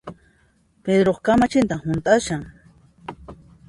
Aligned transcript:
Pedroqa 0.87 1.21
kamachintan 1.31 1.79
hunt'ashan 1.87 2.43